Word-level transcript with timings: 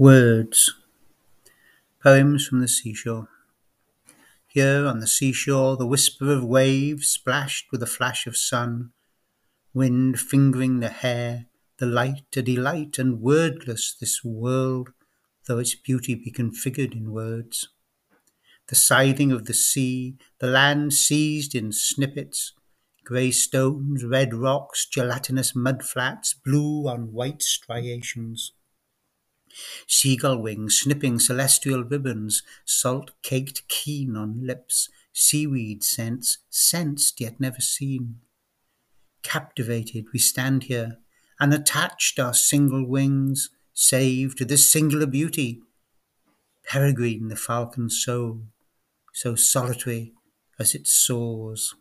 Words 0.00 0.76
Poems 2.00 2.46
from 2.46 2.60
the 2.60 2.68
Seashore 2.68 3.28
Here 4.46 4.86
on 4.86 5.00
the 5.00 5.08
seashore 5.08 5.76
the 5.76 5.88
whisper 5.88 6.32
of 6.32 6.44
waves 6.44 7.08
splashed 7.08 7.66
with 7.72 7.82
a 7.82 7.86
flash 7.86 8.24
of 8.28 8.36
sun, 8.36 8.92
wind 9.74 10.20
fingering 10.20 10.78
the 10.78 10.88
hair, 10.88 11.46
the 11.78 11.86
light 11.86 12.36
a 12.36 12.42
delight 12.42 13.00
and 13.00 13.20
wordless 13.20 13.92
this 13.92 14.22
world, 14.22 14.90
though 15.48 15.58
its 15.58 15.74
beauty 15.74 16.14
be 16.14 16.30
configured 16.30 16.92
in 16.92 17.10
words. 17.10 17.68
The 18.68 18.76
scything 18.76 19.32
of 19.32 19.46
the 19.46 19.54
sea, 19.54 20.16
the 20.38 20.46
land 20.46 20.94
seized 20.94 21.56
in 21.56 21.72
snippets, 21.72 22.52
grey 23.04 23.32
stones, 23.32 24.04
red 24.04 24.32
rocks, 24.32 24.86
gelatinous 24.86 25.54
mudflats, 25.54 26.36
blue 26.44 26.86
on 26.86 27.12
white 27.12 27.42
striations. 27.42 28.52
Seagull 29.90 30.42
wings 30.42 30.78
snipping 30.78 31.18
celestial 31.18 31.82
ribbons, 31.82 32.42
salt 32.66 33.12
caked 33.22 33.66
keen 33.68 34.16
on 34.16 34.46
lips, 34.46 34.90
seaweed 35.14 35.82
scents, 35.82 36.38
sensed 36.50 37.18
yet 37.22 37.40
never 37.40 37.62
seen. 37.62 38.20
Captivated 39.22 40.04
we 40.12 40.18
stand 40.18 40.64
here, 40.64 40.98
and 41.40 41.54
attached 41.54 42.20
our 42.20 42.34
single 42.34 42.86
wings, 42.86 43.48
save 43.72 44.36
to 44.36 44.44
this 44.44 44.70
singular 44.70 45.06
beauty. 45.06 45.62
Peregrine 46.64 47.28
the 47.28 47.36
falcon's 47.36 48.04
soul, 48.04 48.42
so 49.14 49.34
solitary 49.34 50.12
as 50.58 50.74
it 50.74 50.86
soars. 50.86 51.74